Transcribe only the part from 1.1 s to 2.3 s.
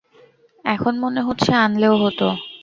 হচ্ছে আনলেও হত!